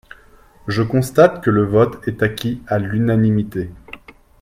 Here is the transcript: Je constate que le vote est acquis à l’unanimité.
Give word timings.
Je 0.67 0.81
constate 0.81 1.43
que 1.43 1.51
le 1.51 1.63
vote 1.63 2.07
est 2.07 2.23
acquis 2.23 2.63
à 2.65 2.79
l’unanimité. 2.79 3.69